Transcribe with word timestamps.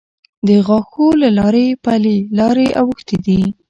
د 0.47 0.49
غاښو 0.67 1.07
له 1.21 1.29
لارې 1.37 1.67
پلې 1.85 2.17
لارې 2.37 2.67
اوښتې 2.81 3.17
دي. 3.25 3.41